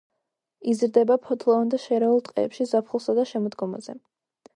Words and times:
იზრდება 0.71 1.17
ფოთლოვან 1.25 1.69
და 1.73 1.79
შერეულ 1.83 2.23
ტყეებში 2.29 2.67
ზაფხულსა 2.71 3.15
და 3.21 3.27
შემოდგომაზე. 3.33 3.97